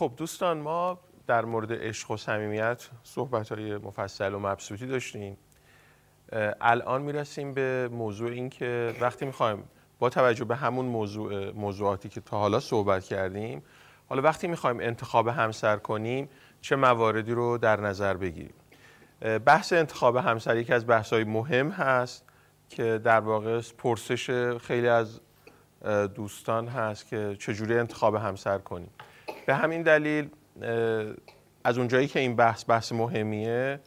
خب 0.00 0.12
دوستان 0.16 0.58
ما 0.58 0.98
در 1.26 1.44
مورد 1.44 1.72
عشق 1.72 2.10
و 2.10 2.16
صمیمیت 2.16 2.88
صحبت 3.02 3.52
های 3.52 3.76
مفصل 3.76 4.34
و 4.34 4.38
مبسوطی 4.38 4.86
داشتیم. 4.86 5.36
الان 6.60 7.02
می‌رسیم 7.02 7.54
به 7.54 7.88
موضوع 7.92 8.30
این 8.30 8.50
که 8.50 8.94
وقتی 9.00 9.26
می‌خوایم 9.26 9.64
با 9.98 10.08
توجه 10.08 10.44
به 10.44 10.56
همون 10.56 10.86
موضوع 10.86 11.50
موضوعاتی 11.50 12.08
که 12.08 12.20
تا 12.20 12.38
حالا 12.38 12.60
صحبت 12.60 13.04
کردیم 13.04 13.62
حالا 14.08 14.22
وقتی 14.22 14.48
می‌خوایم 14.48 14.80
انتخاب 14.80 15.28
همسر 15.28 15.76
کنیم 15.76 16.28
چه 16.60 16.76
مواردی 16.76 17.32
رو 17.32 17.58
در 17.58 17.80
نظر 17.80 18.14
بگیریم؟ 18.14 18.54
بحث 19.46 19.72
انتخاب 19.72 20.16
همسر 20.16 20.56
یکی 20.56 20.72
از 20.72 20.86
بحث 20.86 21.12
های 21.12 21.24
مهم 21.24 21.70
هست 21.70 22.24
که 22.68 23.00
در 23.04 23.20
واقع 23.20 23.60
پرسش 23.78 24.30
خیلی 24.58 24.88
از 24.88 25.20
دوستان 26.14 26.68
هست 26.68 27.06
که 27.06 27.36
چجوری 27.38 27.78
انتخاب 27.78 28.14
همسر 28.14 28.58
کنیم. 28.58 28.90
به 29.50 29.56
همین 29.56 29.82
دلیل 29.82 30.28
از 31.64 31.78
اونجایی 31.78 32.06
که 32.06 32.20
این 32.20 32.36
بحث 32.36 32.64
بحث 32.68 32.92
مهمیه 32.92 33.80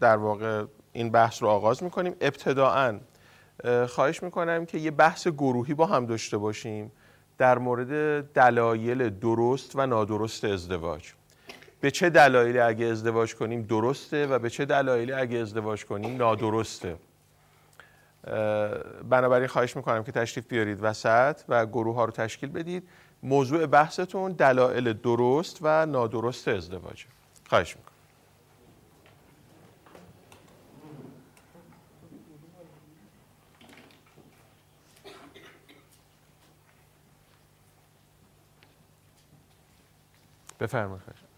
در 0.00 0.16
واقع 0.16 0.64
این 0.92 1.10
بحث 1.10 1.42
رو 1.42 1.48
آغاز 1.48 1.82
می‌کنیم. 1.82 2.14
ابتداعا 2.20 3.00
خواهش 3.88 4.22
می‌کنم 4.22 4.66
که 4.66 4.78
یه 4.78 4.90
بحث 4.90 5.28
گروهی 5.28 5.74
با 5.74 5.86
هم 5.86 6.06
داشته 6.06 6.38
باشیم 6.38 6.92
در 7.38 7.58
مورد 7.58 8.22
دلایل 8.32 9.08
درست 9.08 9.72
و 9.76 9.86
نادرست 9.86 10.44
ازدواج. 10.44 11.12
به 11.80 11.90
چه 11.90 12.10
دلایلی 12.10 12.58
اگه 12.58 12.86
ازدواج 12.86 13.34
کنیم 13.34 13.62
درسته 13.62 14.26
و 14.26 14.38
به 14.38 14.50
چه 14.50 14.64
دلایلی 14.64 15.12
اگه 15.12 15.38
ازدواج 15.38 15.84
کنیم 15.84 16.16
نادرسته. 16.16 16.96
بنابراین 19.08 19.48
خواهش 19.48 19.76
می‌کنم 19.76 20.04
که 20.04 20.12
تشریف 20.12 20.46
بیارید 20.46 20.78
وسط 20.82 21.40
و 21.48 21.66
گروه 21.66 21.94
ها 21.94 22.04
رو 22.04 22.10
تشکیل 22.10 22.50
بدید. 22.50 22.88
موضوع 23.22 23.66
بحثتون 23.66 24.32
دلایل 24.32 24.92
درست 24.92 25.58
و 25.62 25.86
نادرست 25.86 26.48
ازدواج 26.48 27.04
خواهش 27.48 27.76
می‌کنم. 27.76 27.90
بفرمایید. 40.60 41.29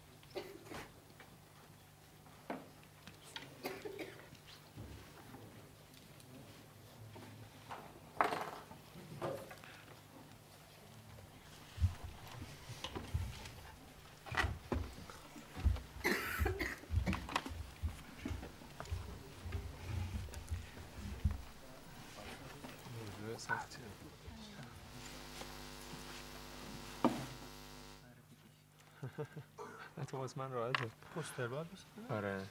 واسه 30.36 30.48
من 30.48 30.54
راحته 30.54 30.84
پوستر 31.14 31.46
باید 31.46 31.66
آره. 32.10 32.42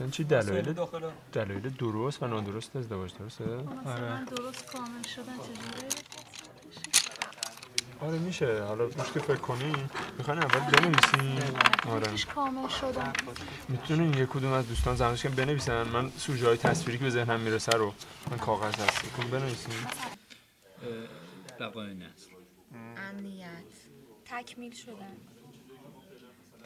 این 0.00 0.10
چی؟ 0.10 0.24
دلایل 0.24 0.74
دلایل 1.32 1.68
درست 1.68 2.22
و 2.22 2.26
نادرست 2.26 2.76
ازدواج 2.76 3.14
درسته؟ 3.18 3.44
آره. 3.86 4.24
درست 4.24 4.72
کامل 4.72 5.02
شدن 5.02 5.36
چجوری؟ 5.36 5.88
آره 8.00 8.18
میشه. 8.18 8.62
حالا 8.62 8.84
روش 8.84 9.12
که 9.14 9.20
فکر 9.20 9.36
کنیم 9.36 9.90
می‌خواین 10.18 10.42
اول 10.42 10.60
بنویسیم 10.60 11.58
آره. 11.88 12.16
کامل 12.34 12.68
شدن؟ 12.68 13.12
می‌تونین 13.68 14.14
یک 14.14 14.28
کدوم 14.28 14.52
از 14.52 14.68
دوستان 14.68 14.96
زمانش 14.96 15.22
که 15.22 15.28
بنویسن. 15.28 15.82
من 15.82 16.10
سوژه 16.10 16.46
های 16.46 16.56
تصویری 16.56 16.98
که 16.98 17.04
به 17.04 17.10
ذهنم 17.10 17.40
می‌رسه 17.40 17.72
رو 17.72 17.94
من 18.30 18.38
کاغذ 18.38 18.74
هست. 18.74 19.12
کن 19.16 19.30
بنویسیم 19.30 19.86
بقای 21.60 21.94
نسل. 21.94 22.30
امنیت. 22.96 23.64
تکمیل 24.24 24.74
شدن. 24.74 25.16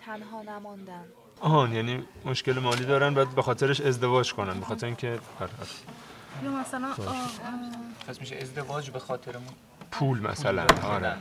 تنها 0.07 0.43
نماندن. 0.43 1.05
آهان 1.41 1.73
یعنی 1.73 2.05
مشکل 2.25 2.59
مالی 2.59 2.85
دارن 2.85 3.15
بعد 3.15 3.35
به 3.35 3.43
خاطرش 3.43 3.81
ازدواج 3.81 4.33
کنن 4.33 4.61
به 4.61 4.67
خاطر 4.67 4.87
اینکه 4.87 5.09
آره، 5.11 5.21
آره. 5.41 6.45
یا 6.45 6.51
مثلا 6.51 6.95
پس 8.09 8.21
میشه 8.21 8.37
ازدواج 8.37 8.91
به 8.91 8.99
خاطر 8.99 9.35
پول 9.91 10.21
مثلا 10.21 10.67
آره. 10.83 11.17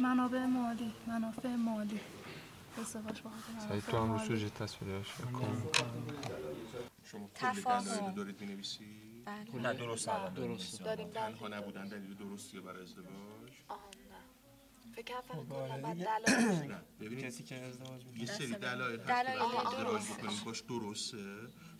منابع 0.00 0.44
مالی 0.44 0.92
منافع 1.06 1.48
مالی. 1.48 2.00
ازدواج 2.80 3.22
با 3.22 3.30
سعید 3.68 3.84
تو 3.84 3.98
هم 3.98 4.12
رو 4.12 4.18
سوژه 4.18 4.50
تصویرش 4.50 5.06
کن 5.32 5.62
شما 7.10 7.28
کلی 7.40 7.62
دلایل 7.62 8.14
دارید 8.16 8.40
می‌نویسی؟ 8.40 8.84
بله. 9.24 9.62
نه 9.62 9.72
درست 9.72 10.10
درست. 10.36 10.84
داریم 10.84 11.08
تنها 11.08 11.48
نبودن 11.48 11.88
دلیل 11.88 12.14
درستیه 12.14 12.60
برای 12.60 12.82
ازدواج؟ 12.82 13.52
فکر 14.96 15.14
کنم 15.20 15.82
بعد 15.82 15.96
دلایل 15.96 16.74
ببینید 17.00 17.24
کسی 17.24 17.42
که 17.42 17.54
ازدواج 17.56 18.02
یه 18.16 18.26
سری 18.26 18.46
دلایل 18.54 19.00
هست 19.00 19.24
که 19.26 19.30
ازدواج 19.68 20.02
بکنیم 20.02 20.40
باش 20.44 20.60
درسته. 20.60 21.16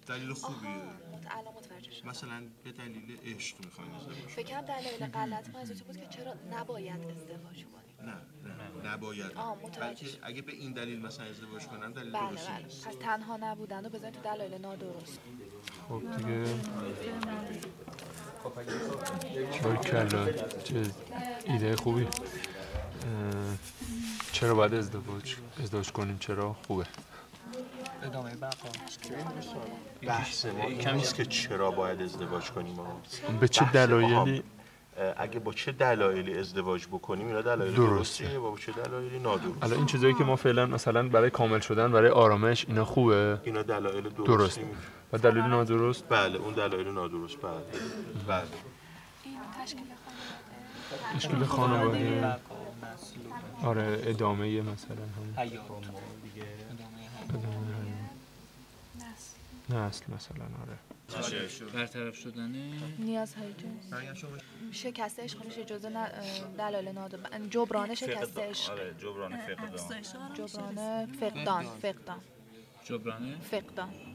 دلیل 0.07 0.33
خوبیه. 0.33 0.69
الان 0.69 1.55
متوجه 1.57 1.91
شدم. 1.91 2.09
مثلا 2.09 2.43
به 2.65 2.73
دلیل 2.73 3.19
عشق 3.27 3.57
می‌خواین 3.65 3.95
ازدواج 3.95 4.19
فکر 4.19 4.61
کنم 4.61 4.61
دلیل 4.61 5.07
غلط 5.07 5.49
منظورت 5.55 5.81
بود 5.83 5.97
که 5.97 6.07
چرا 6.07 6.35
نباید 6.53 7.01
ازدواج 7.11 7.65
کنیم. 7.65 8.11
نه 8.11 8.15
نه 8.85 8.93
نباید. 8.93 9.33
بلکه 9.81 10.07
اگه 10.23 10.43
به 10.43 10.53
این 10.53 10.73
دلیل 10.73 11.01
مثلا 11.07 11.27
ازدواج 11.27 11.67
کنم 11.67 11.93
دلیل 11.93 12.13
بله 12.13 12.31
درستی 12.31 12.53
بله. 12.53 12.63
نیست. 12.65 12.89
پس 12.89 12.95
تنها 12.95 13.37
نبودن 13.37 13.87
و 13.87 13.89
بزنید 13.89 14.15
تو 14.15 14.21
دلایل 14.21 14.55
نادرست. 14.61 15.19
خب 15.89 16.03
دیگه. 16.17 16.45
چای 19.63 19.77
کلا. 19.77 20.33
چه 20.65 20.91
ایده 21.47 21.77
خوبی. 21.77 22.07
چرا 24.32 24.54
باید 24.54 24.75
ازدواج 24.75 25.37
ازدواج 25.62 25.92
کنیم؟ 25.92 26.19
چرا؟ 26.19 26.56
خوبه. 26.66 26.87
ادامه 28.03 28.31
بقا 28.37 28.69
بحث 30.03 30.47
ما 30.47 30.92
نیست 30.92 31.15
که 31.15 31.25
چرا 31.25 31.70
باید 31.70 32.03
ازدواج 32.03 32.50
کنیم 32.50 32.76
به 33.41 33.48
چه 33.48 33.70
دلایلی؟ 33.72 34.42
اگه 35.16 35.38
با 35.38 35.53
چه 35.53 35.72
دلایلی 35.72 36.38
ازدواج 36.38 36.87
بکنیم؟ 36.87 37.26
اینا 37.26 37.42
دلایل 37.42 37.75
درسته. 37.75 38.38
با 38.38 38.56
چه 38.59 38.72
دلایلی؟ 38.72 39.19
نادرست. 39.19 39.62
الان 39.62 39.76
این 39.76 39.86
چیزایی 39.86 40.15
که 40.15 40.25
ما 40.25 40.36
فعلا 40.36 40.66
مثلا 40.66 41.09
برای 41.09 41.31
کامل 41.31 41.60
شدن 41.60 41.92
برای 41.92 42.10
آرامش 42.10 42.65
اینا 42.69 42.84
خوبه؟ 42.84 43.38
اینا 43.44 43.62
دلایل 43.62 44.09
درست, 44.09 44.26
درست. 44.26 44.60
و 45.12 45.19
دلیل 45.19 45.42
نادرست؟ 45.42 46.04
بله 46.09 46.38
اون 46.38 46.54
دلایل 46.54 46.88
نادرست. 46.88 47.36
بله. 47.36 47.53
بله. 48.28 48.44
تشکیل 51.15 51.44
خانواده. 51.44 52.36
آره 53.62 54.03
ادامه 54.05 54.60
مثلا 54.62 54.97
هم 54.97 55.34
نسل. 59.71 60.12
مثلا 60.15 60.44
آره. 60.62 60.78
برطرف 61.75 62.16
شدنه؟ 62.16 62.72
نیازهای 62.99 63.53
جنسی 63.53 64.27
شکست 64.72 65.21
عشق 65.21 65.44
میشه 65.44 65.65
جزء 65.65 65.91
دلایل 66.59 66.88
نادر. 66.88 67.19
جبران 67.50 67.94
شکست 67.94 68.38
عشق 68.38 68.72
آره 68.72 68.94
جبران 68.99 69.37
فقدان. 69.37 70.03
جبران 70.34 71.06
فقدان. 71.06 71.65
فقدان. 71.65 72.21
جبران 72.84 73.38
فقدان. 73.50 74.14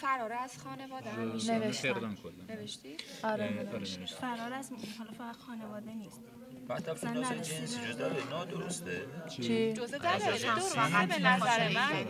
فرار 0.00 0.32
از 0.32 0.58
خانواده 0.58 1.16
نوشتم 1.16 2.16
نوشتی؟ 2.48 2.96
آره 3.22 3.68
نوشتی 3.72 4.06
فرار 4.06 4.52
از 4.52 4.72
حالا 4.98 5.12
فقط 5.12 5.36
خانواده 5.36 5.94
نیست. 5.94 6.20
بعد 6.68 6.84
تفصیل 6.84 7.22
جنسی 7.22 7.88
جز 7.88 7.98
داره 7.98 8.16
درسته. 8.50 9.06
چی؟ 9.28 9.72
جزء 9.72 9.98
داره 9.98 10.18
درسته 10.18 11.06
به 11.06 11.18
نظر 11.18 11.68
من. 11.68 12.06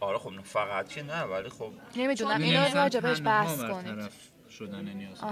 آره 0.00 0.18
خب 0.18 0.40
فقط 0.42 0.88
که 0.88 1.02
نه 1.02 1.22
ولی 1.22 1.48
خب 1.48 1.72
نمی‌دونم 1.96 2.42
اینو 2.42 2.74
راجبش 2.74 3.22
بحث 3.22 3.60
کنید. 3.60 4.10
شدن 4.50 4.88
نیاز. 4.88 5.24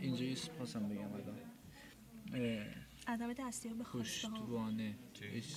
اینجا 0.00 0.24
یه 0.24 0.36
پاسم 0.58 0.88
بگم 0.88 1.10
عدم 3.06 3.32
دستیاب 3.32 3.78
به 3.78 3.84
خواسته 3.84 4.28
ها 4.28 4.70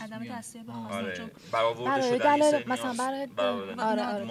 عدم 0.01 0.25
دستیاب 0.25 0.65
به 0.65 0.74
آره. 0.74 1.31
برآورده 1.51 2.18
شدن 2.18 2.63
مثلا 2.71 2.94
برای 2.94 3.27
آره 3.38 4.06
آره. 4.06 4.27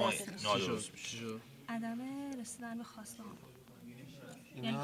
عدم 1.68 2.00
رسیدن 2.40 2.78
به 2.78 2.84
خواسته 2.84 3.22
یعنی 4.56 4.78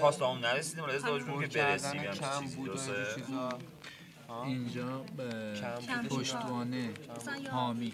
خواسته 0.00 0.26
هم 0.26 0.38
نرسیدیم 0.38 0.84
ولی 0.84 0.96
ازدواج 0.96 1.22
که 1.50 1.58
برسیم 1.58 2.02
کم 2.02 2.46
بود 2.56 2.78
اینجا 4.44 5.04
پشتوانه 6.10 6.90
حامی. 7.50 7.92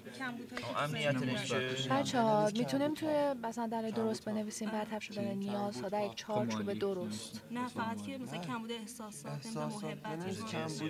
بچه 1.90 2.20
ها 2.20 2.50
می‌تونیم 2.54 2.94
توی 2.94 3.34
مثلا 3.42 3.66
در 3.66 3.90
درست 3.90 4.24
بنویسیم 4.24 4.68
برطرف 4.68 5.02
شدن 5.02 5.24
نیازها 5.24 5.88
در 5.88 6.06
یک 6.06 6.14
چارچوب 6.14 6.72
درست. 6.72 7.42
نه 7.50 7.68
فقط 7.68 8.02
که 8.02 8.18
مثلا 8.18 8.38
کمبود 8.38 8.72
احساسات 8.72 9.46
محبت 9.56 10.26
احساس 10.26 10.82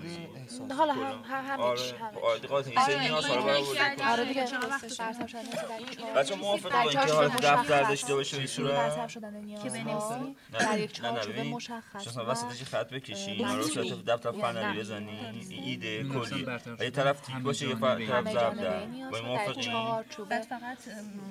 حالا 0.79 0.93
هم 0.93 1.23
هم 1.25 1.45
همه 1.45 1.63
آره. 1.63 1.81
همه 2.01 2.19
آره 2.19 3.01
نیاز 3.01 3.25
ها 3.27 3.43
برآورده 3.43 4.11
آره 4.13 4.25
دیگه 4.25 4.45
نیاز 4.45 5.19
بچه 6.17 6.35
موافق 6.37 6.69
در 6.71 6.85
با 6.85 6.91
اینکه 6.91 7.13
حالت 7.13 7.41
دفتر. 7.41 7.83
داشته 7.83 8.15
باشه 8.15 8.37
به 8.37 8.41
این 8.41 8.47
صورت 8.47 8.71
برطرف 8.71 9.11
شدن 9.11 9.35
نیازها 9.35 9.69
بنویسی؟ 9.69 10.37
در 10.53 10.79
یک 10.79 11.01
نه 11.01 11.11
نه 11.11 11.15
چارچوب 11.15 11.33
ببین 11.33 11.53
مشخص. 11.53 12.07
مثلا 12.09 12.31
وسطش 12.31 12.63
خط 12.63 12.93
بکشی؟ 12.93 13.31
اینا 13.31 13.57
رو. 13.57 13.63
صورت 13.63 14.05
دفتر 14.05 14.31
یعنی 14.35 14.43
فنری. 14.43 14.81
بزنی. 14.81 15.21
ایده 15.65 16.05
کلی. 16.05 16.47
یه 16.81 16.91
طرف 16.91 17.21
تیک 17.21 17.37
باشه 17.37 17.69
یه. 17.69 17.75
طرف 17.75 17.99
ضرب 18.07 18.33
جانبه 18.33 18.33
در 18.33 18.51
با 19.11 19.19
در 19.19 19.27
موافق 19.27 19.51
یک 19.51 19.59
این 19.59 19.73
چارچوب 19.73 20.29
بعد 20.29 20.43
فقط 20.43 20.79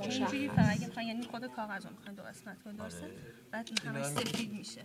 اینجوری 0.02 0.50
فقط 0.50 0.66
اگه 0.72 0.86
می‌خواین 0.88 1.10
یعنی 1.10 1.24
خود 1.24 1.42
کاغذ 1.56 1.86
رو 1.86 1.92
می‌خواین 1.98 2.16
دو 2.16 2.24
قسمت 2.24 2.64
کنین 2.64 2.76
درسته؟ 2.76 3.08
بعد 3.52 3.70
این 3.86 3.96
همش 3.96 4.06
سفید 4.06 4.54
میشه. 4.54 4.82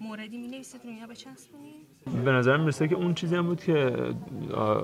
موردی 0.00 0.38
می 0.38 0.48
نویسید 0.48 0.80
رو 0.84 0.90
اینا 0.90 1.06
بچسبونین 1.06 2.24
به 2.24 2.30
نظرم 2.30 2.60
می‌رسه 2.60 2.88
که 2.88 2.94
اون 2.94 3.14
چیزی 3.14 3.36
هم 3.36 3.46
بود 3.46 3.64
که 3.64 3.74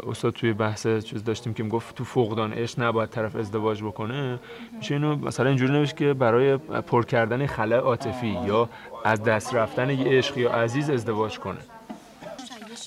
استاد 0.07 0.33
توی 0.33 0.53
بحث 0.53 0.87
چیز 0.87 1.25
داشتیم 1.25 1.55
که 1.55 1.63
می‌گفت 1.63 1.95
تو 1.95 2.05
فقدان 2.05 2.53
عشق 2.53 2.81
نباید 2.81 3.11
طرف 3.11 3.37
ازدواج 3.37 3.83
بکنه. 3.83 4.39
میشه 4.77 4.95
اینو 4.95 5.17
مثلا 5.17 5.49
اینجوری 5.49 5.73
نوشت 5.73 5.97
که 5.97 6.15
برای 6.15 6.57
پر 6.57 7.05
کردن 7.05 7.47
خلأ 7.47 7.77
عاطفی 7.77 8.39
یا 8.47 8.71
از 9.05 9.23
دست 9.23 9.55
رفتن 9.55 9.91
یه 9.91 10.19
عشق 10.19 10.39
یا 10.39 10.53
عزیز 10.53 10.91
ازدواج 10.91 11.39
کنه. 11.39 11.61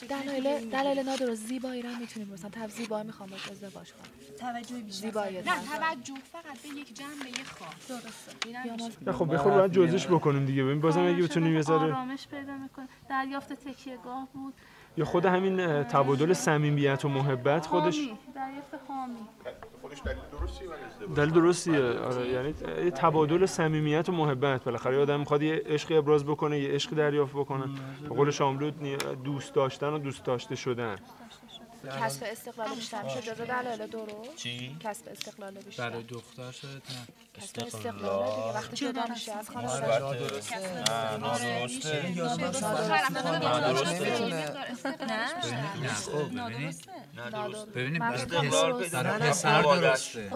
دلایل 0.10 0.70
دلایل 0.70 1.00
نادرست 1.00 1.48
زیبایی 1.48 1.82
رو 1.82 1.90
هم 1.90 2.00
می‌تونیم 2.00 2.30
مثلا 2.34 2.50
طرف 2.50 2.72
زیبایی 2.72 3.06
می‌خوام 3.06 3.30
باش 3.30 3.52
ازدواج 3.52 3.92
کنم. 3.92 4.12
توجه 4.40 4.76
بیشتر. 4.76 5.02
زیبایی 5.02 5.38
نه. 5.38 5.44
توجه. 5.44 6.14
فقط 6.32 6.58
به 6.64 6.80
یک 6.80 6.94
جنبه 6.94 7.44
خاص 7.46 7.88
درسته. 7.90 8.50
یا 8.66 8.76
ما 8.76 8.90
نه 9.08 9.12
خب 9.14 9.34
بخور 9.34 9.52
باید 9.52 9.72
جزش 9.72 10.08
بکنیم 10.08 10.46
دیگه. 10.46 10.64
ببین 10.64 10.82
بازم 10.82 11.08
اگه 11.08 11.24
بتونیم 11.24 11.54
یه 11.54 11.62
ذره 11.62 11.78
آرامش 11.78 12.28
پیدا 12.28 12.58
می‌کنه 12.58 12.88
دریافت 13.10 13.54
تکیهگاه 13.54 14.28
بود. 14.34 14.54
یا 14.98 15.06
خود 15.06 15.26
همین 15.26 15.84
تبادل 15.84 16.34
صمیمیت 16.34 17.06
و 17.06 17.10
محبت 17.10 17.66
خودش 17.66 17.96
دریافت 18.36 18.74
حامی. 18.88 19.28
خودش 19.88 20.02
دلیل 20.02 20.18
درستی 20.40 20.66
برای 20.68 21.16
دلیل 21.16 21.30
درستیه 21.30 22.00
آره 22.00 22.28
یعنی 22.28 22.54
یه 22.86 22.92
تبادل 22.92 23.46
صمیمیت 23.46 24.10
و 24.10 24.12
محبت 24.12 24.64
بالاخره 24.64 25.02
آدم 25.02 25.20
می‌خواد 25.20 25.42
یه 25.42 25.64
عشقی 25.66 25.98
ابراز 25.98 26.26
بکنه 26.26 26.60
یه 26.60 26.70
عشقی 26.70 26.96
دریافت 26.96 27.34
بکنه. 27.34 27.66
به 28.02 28.16
قول 28.16 28.32
شاملو 28.32 28.72
دوست 29.24 29.54
داشتن 29.54 29.88
و 29.94 30.00
دوست 30.00 30.24
داشته 30.24 30.56
شدن. 30.56 30.96
کسب 31.88 32.24
استقلال 32.32 32.76
بیشتر 32.76 33.04
میشه. 33.04 33.22
جزء 33.22 33.46
دلایل 33.46 33.88
درست 33.88 34.36
چی؟ 34.36 34.78
کسب 34.84 35.10
استقلال 35.12 35.54
بیشتر. 35.54 35.90
برای 35.90 36.04
دختر 36.04 36.52
شاید 36.52 36.74
نه. 36.74 37.08
کسب 37.44 37.64
استقلال 37.66 38.30
دیگه. 38.30 38.54
وقتی 38.54 38.76
جدا 38.76 39.06
میشه 39.10 39.32
از 39.32 39.50
خانواده 39.50 39.94
البته 39.94 40.48
نه 45.06 46.38
نادرسته 46.38 46.98
نه 47.16 47.32
خب 47.52 47.72
ببینید 47.76 48.02
من 48.02 48.12
برای 48.12 48.26
پسر 48.26 48.70
درست. 48.70 48.96
برای 48.96 49.20
نه، 49.20 49.30
پسر 49.30 49.62
نه، 49.62 49.62
درسته 49.62 50.30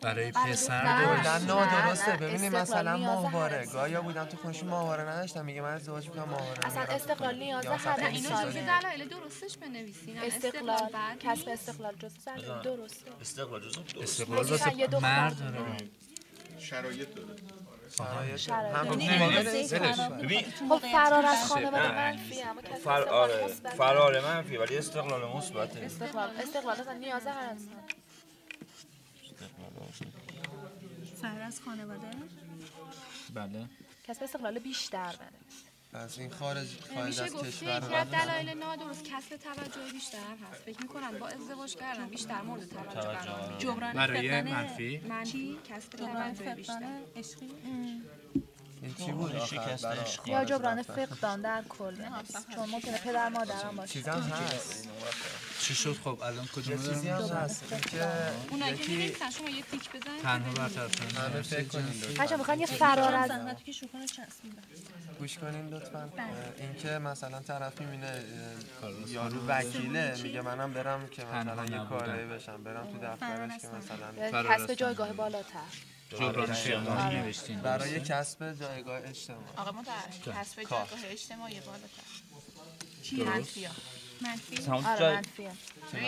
برای 0.00 0.32
پسر. 0.32 0.46
درسته. 0.46 0.72
نه، 0.72 1.38
نادرسته 1.46 2.10
نه، 2.10 2.16
ببینید 2.16 2.56
مثلا 2.56 2.96
ماهواره. 2.96 3.66
گایا 3.66 4.02
بودم 4.02 4.24
تو 4.24 4.36
خونشون 4.36 4.68
ماهواره 4.68 5.02
نداشتم 5.02 5.44
میگه 5.44 5.60
من 5.60 5.74
ازدواج 5.74 6.08
می‌کنم 6.08 6.24
ماهواره 6.24 6.66
اصلا. 6.66 6.82
استقلال 6.82 7.38
نیاز 7.38 7.66
هر 7.66 8.00
نه. 8.00 8.80
دلایل 8.80 9.08
درستش 9.08 9.56
بنویسین. 9.56 10.18
استقلال 10.36 11.16
کسب 11.20 11.48
استقلال 11.48 11.94
جزء 11.96 12.36
دلایل 12.36 12.62
درسته 12.62 13.10
استقلال 13.20 13.60
جزء 13.60 13.80
درست. 13.82 13.96
استقلال 13.98 14.46
واسه. 14.46 15.00
مرد 15.00 15.38
داره. 15.38 15.76
شرایط 16.58 17.14
داره. 17.14 17.34
یعنی. 18.98 20.22
ببین 20.22 20.44
خب 20.68 20.78
فرار 20.78 21.26
از 21.26 21.48
خانواده. 21.48 21.92
منفی 21.92 22.42
اما 22.42 22.62
کسب 22.62 22.74
فر... 22.74 22.90
استقلال 22.90 23.08
آره 23.08 23.44
مثبت. 23.44 23.74
فرار 23.74 24.20
منفی 24.20 24.56
ولی 24.56 24.78
استقلال 24.78 25.36
مثبته 25.36 25.80
استقلال 25.80 26.30
استقلال 26.36 26.80
اصلا 26.80 26.92
نیاز 26.92 27.26
هر 27.26 27.48
انسان. 27.50 27.82
فرار 31.22 31.40
از 31.40 31.60
خانواده؟ 31.60 32.10
بله. 33.34 33.66
کسب 34.08 34.22
استقلال 34.22 34.58
بیشتر 34.58 35.16
بنه 35.16 35.38
از 35.92 36.18
این 36.18 36.30
خارج 36.30 36.68
خارج 36.94 37.20
از 37.20 37.32
گفته 37.32 37.48
کشور 37.48 37.82
یکی 37.84 37.94
از 37.94 38.10
دلایل 38.10 38.58
نادرست 38.58 39.04
کسب 39.04 39.36
توجه 39.36 39.92
بیشتر 39.92 40.18
هست. 40.50 40.62
فکر 40.62 40.82
می‌کنم 40.82 41.18
با 41.18 41.28
ازدواج 41.28 41.76
کردن 41.76 42.08
بیشتر 42.08 42.42
مورد 42.42 42.68
توجه 42.68 43.00
قرار 43.00 43.42
می‌گیری. 43.42 43.72
جبران 43.72 43.92
برای 43.92 44.42
منفی؟ 44.42 44.98
منفی 45.08 45.58
کسب 45.68 45.90
توجه 45.90 46.54
بیشتر. 46.54 47.00
عشقی؟ 47.16 47.50
این 48.86 48.94
چی 49.06 49.12
بود؟ 49.12 49.36
آخر 49.36 49.46
شکست 49.46 49.84
عشقی. 49.84 50.30
یا 50.30 50.44
جبران؟ 50.44 50.82
فقدان 50.82 51.40
در 51.40 51.62
کل. 51.68 51.96
چون 52.54 52.70
ممکنه 52.70 52.98
پدر 52.98 53.28
مادرم 53.28 53.76
باشه 53.76 53.92
چیزم 53.92 54.20
هست. 54.20 54.88
چی 55.60 55.74
شد؟ 55.74 55.96
خب 56.04 56.18
الان 56.22 56.46
کدوم 56.46 56.72
یه 56.72 56.88
چیزی 56.88 57.08
هم 57.08 57.22
هست. 57.22 57.64
اونایی 58.50 58.76
که 58.76 58.82
یکی 58.82 58.96
می‌نویسن 58.96 59.30
شما 59.30 59.48
یه 59.48 59.62
تیک 59.62 59.90
بزنید 59.90 60.22
تنها 60.22 60.52
برطرف 60.52 61.18
همه 61.18 61.30
کنیم 61.30 61.42
فکر 61.42 61.64
کنید. 61.64 62.18
بچه 62.18 62.36
می‌خوان 62.36 62.60
یه 62.60 62.66
فرار 62.66 63.14
از 63.14 63.28
زحمتی 63.28 63.64
که 63.64 63.72
شوخانه 63.72 64.06
چسبیدن 64.06 64.62
گوش 65.18 65.38
کنین 65.38 65.68
لطفا. 65.68 65.98
اه، 65.98 66.26
اینکه 66.58 66.88
مثلا 66.88 67.40
طرف 67.40 67.80
می‌بینه 67.80 68.24
یارو 69.06 69.46
وکیله 69.46 70.22
میگه 70.22 70.40
منم 70.40 70.72
برم 70.72 71.08
که 71.08 71.24
مثلا 71.24 71.64
یه. 71.64 71.88
کارایی 71.88 72.26
بشم 72.26 72.62
برم 72.62 72.86
تو 72.92 72.98
دفترش 72.98 73.60
که 73.60 73.68
مثلا 73.68 74.42
کسب 74.42 74.74
جایگاه 74.74 75.12
بالاتر. 75.12 75.60
نوشتین. 77.12 77.60
برای 77.60 78.00
کسب 78.00 78.60
جایگاه 78.60 79.00
اجتماعی. 79.08 79.44
آقا 79.56 79.72
ما 79.72 79.82
در 79.82 80.32
کسب 80.32 80.56
جایگاه 80.56 80.88
اجتماعی 81.04 81.60
بالاتر. 81.60 81.86
منفی 83.30 83.64
ها. 83.64 83.72
منفی؟ 84.20 84.64
همون 84.64 84.84
آره 84.84 84.98
جای 84.98 85.14
منفیه 85.14 85.52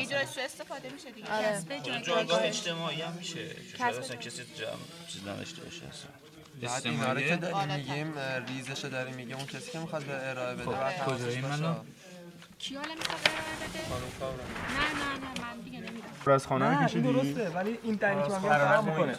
یه 0.01 0.07
جای 0.07 0.27
سو 0.27 0.41
استفاده 0.41 0.91
میشه 0.91 1.11
دیگه. 1.11 1.33
آره. 1.33 1.47
کسب 1.47 1.83
جایگاه 2.03 2.43
اجتماعی. 2.43 3.03
هم 3.03 3.13
میشه. 3.13 3.57
اصلا 3.81 4.17
کسی 4.17 4.45
جمع 4.45 5.09
چیز 5.09 5.23
نداشته 5.23 5.63
باشه 5.63 5.87
اصلا. 5.87 6.11
بعد 6.63 6.87
اینا 6.87 7.13
رو 7.13 7.21
که 7.21 7.37
داریم 7.37 7.75
میگیم 7.75 8.19
ریزش 8.19 8.85
رو 8.85 8.91
داریم 8.91 9.15
میگیم 9.15 9.37
اون 9.37 9.47
کسی 9.47 9.71
که 9.71 9.79
می‌خواد 9.79 10.03
به 10.03 10.29
ارائه 10.31 10.55
بده 10.55 10.65
خب، 10.65 10.75
حواسش 10.75 11.23
کجایی 11.23 11.41
باشه. 11.41 11.57
منو؟ 11.57 11.75
کی 12.59 12.75
حالا 12.75 12.95
می‌خواد 12.95 13.21
ارائه 13.25 13.69
بده. 13.69 13.89
نه 14.79 14.87
نه 14.95 15.19
نه 15.19 15.41
من 15.41 15.58
پر 16.29 16.35
از 16.35 16.47
خانه 16.47 16.79
رو 16.79 16.85
کشیدی 16.85 17.13
درسته 17.13 17.51
ولی 17.51 17.79
این 17.83 17.95
دلیلی 17.95 18.23
که 18.23 18.29
من 18.29 18.39
میگم 18.39 18.53
فرق 18.53 18.85
می‌کنه. 18.85 19.19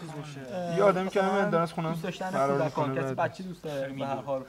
یه 0.78 0.84
آدمی 0.84 1.10
که 1.10 1.22
همه 1.22 1.50
داره 1.50 1.64
از 1.64 1.74
خونه 1.74 1.90
دوست 1.90 2.04
داشتن 2.04 2.30
فرار 2.30 2.64
می‌کنه 2.64 3.02
بچه 3.02 3.44
دوست 3.44 3.64
داره 3.64 3.94
به 3.94 4.06
هر 4.06 4.16
حال. 4.16 4.42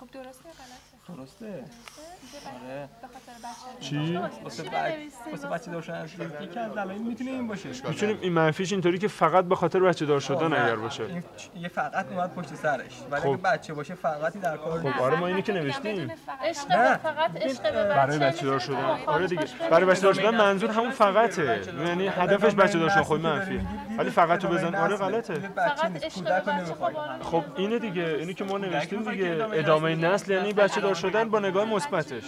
خب 0.00 0.10
درسته 0.12 0.44
غلطه 0.44 0.85
درسته 1.08 1.46
آره. 1.46 2.88
به 3.02 3.08
خاطر 3.08 3.32
بچه 3.42 3.88
چی 3.88 4.16
واسه 4.42 4.62
بچه 4.62 4.96
واسه 5.30 5.48
بچه 5.48 5.70
داشتن 5.70 5.92
از 5.94 6.10
یکی 6.40 6.58
از 6.58 6.72
دلایل 6.72 7.02
می‌تونه 7.02 7.30
این 7.30 7.46
باشه. 7.46 7.68
می‌تونیم 7.88 8.18
این 8.20 8.32
منفیش 8.32 8.72
اینطوری 8.72 8.98
که 8.98 9.08
فقط 9.08 9.44
به 9.44 9.54
خاطر 9.56 9.80
بچه 9.80 10.06
دار 10.06 10.20
شدن 10.20 10.48
نه، 10.48 10.64
اگر 10.64 10.76
باشه. 10.76 11.22
یه 11.56 11.68
فقط 11.68 12.12
اومد 12.12 12.34
پشت 12.34 12.54
سرش. 12.54 13.02
ولی 13.10 13.20
خب. 13.20 13.28
اگه 13.28 13.36
بچه 13.36 13.74
باشه 13.74 13.94
فقطی 13.94 14.38
در 14.38 14.56
کار 14.56 14.80
خب 14.80 15.02
آره 15.02 15.16
ما 15.16 15.26
اینی 15.26 15.42
که 15.42 15.52
نوشتیم. 15.52 16.12
عشق 16.44 16.72
نه. 16.72 16.88
به 16.90 16.96
فقط 16.96 17.36
عشق 17.36 17.62
به 17.62 17.84
برای 17.84 18.18
بچه 18.18 18.26
بچه 18.26 18.46
دار. 18.46 18.58
شدن. 18.58 18.74
مخالف 18.84 19.08
آره 19.08 19.26
دیگه. 19.26 19.40
باش. 19.40 19.54
برای 19.70 19.84
بچه 19.84 20.00
دار 20.00 20.14
شدن 20.14 20.36
منظور 20.36 20.70
همون 20.70 20.90
فقطه. 20.90 21.60
یعنی 21.86 22.08
هدفش 22.08 22.54
بچه 22.54 22.78
دار 22.78 22.88
شدن 22.88 23.02
خود 23.02 23.20
منفیه. 23.20 23.60
ولی 23.98 24.10
فقط 24.10 24.40
تو 24.40 24.48
بزن 24.48 24.74
آره 24.74 24.96
غلطه. 24.96 25.34
فقط 25.34 26.04
عشق 26.04 26.24
به 26.24 26.30
بچه 26.30 26.74
خب 26.74 27.22
خب 27.22 27.44
اینه 27.56 27.78
دیگه. 27.78 28.02
اینی 28.02 28.34
که 28.34 28.44
ما 28.44 28.58
نوشتیم 28.58 29.10
دیگه. 29.10 29.46
ادامه 29.52 29.94
نسل 29.94 30.32
یعنی 30.32 30.52
بچه 30.52 30.80
دار 30.80 30.94
شدن 30.96 31.28
با 31.28 31.38
نگاه 31.40 31.64
مثبتش. 31.64 32.24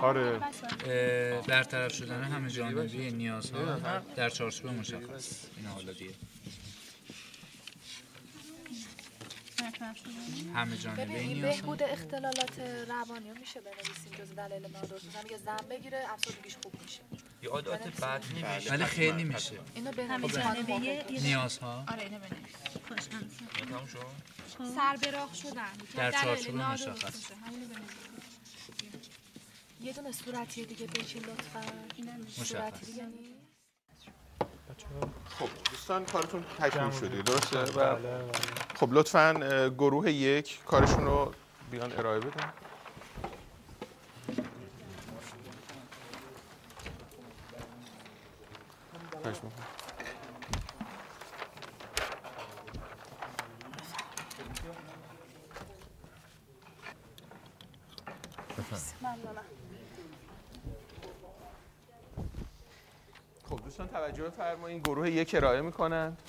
آره. 0.00 0.40
اه، 0.86 1.42
برطرف 1.46 1.92
شدن 1.94 2.22
همه 2.22 2.50
جانبی 2.50 3.10
نیازها 3.10 3.78
در 4.16 4.28
چارچوب 4.28 4.70
مشخص. 4.70 5.44
این 5.56 5.66
حالا 5.66 5.92
دیگه 5.92 6.14
همه 10.54 10.76
جانبه 10.76 11.18
این 11.18 11.42
بهبود 11.42 11.82
اختلالات 11.82 12.58
روانی 12.88 13.30
رو 13.30 13.38
میشه 13.40 13.60
بنویسیم 13.60 14.12
جز 14.18 14.34
دلایل 14.36 14.62
نادرست. 14.62 15.24
میگه 15.24 15.36
زن 15.36 15.56
بگیره 15.70 16.04
افسردگیش 16.12 16.56
خوب 16.62 16.82
میشه. 16.82 17.00
یه 17.42 17.50
عادت 17.50 18.00
بد 18.00 18.24
نمیشه. 18.34 18.70
ولی 18.70 18.84
خیلی 18.84 19.24
میشه. 19.24 19.58
اینو 19.74 19.92
جانبه 20.28 20.72
یه 20.72 21.04
یه 21.12 21.20
نیازها 21.22 21.84
آره 21.88 22.02
اینو 22.02 22.18
بنویس. 22.18 23.08
تموم 23.68 23.86
شد؟ 23.86 23.98
سر 24.76 24.96
به 24.96 25.10
راه 25.10 25.34
شدن. 25.34 25.72
در 25.96 26.10
چارچوب 26.12 26.54
مشخص. 26.54 27.30
یه 29.80 29.92
دونه 29.92 30.12
صورتی 30.12 30.64
دیگه 30.64 30.86
بچین 30.86 31.22
لطفا. 31.22 31.60
صورتی 32.44 32.86
دیگه 32.86 33.06
خب 35.38 35.48
دوستان 35.70 36.04
کارتون 36.04 36.44
تکمیل 36.58 36.90
شده. 36.90 37.22
درسته؟ 37.22 37.58
و 37.58 37.96
خب 38.74 38.92
لطفا 38.92 39.32
گروه 39.78 40.12
یک 40.12 40.64
کارشون 40.64 41.04
رو 41.04 41.34
بیان 41.70 41.92
ارائه 41.92 42.20
بدن 42.20 42.52
خواهش 49.32 49.44
می‌کنم. 49.44 49.66
خب 63.48 63.60
دوستان 63.64 63.88
توجه 63.88 64.22
بفرمایید 64.22 64.82
گروه 64.88 65.10
یک 65.10 65.34
ارائه 65.34 65.60
می‌کنند 65.60 66.22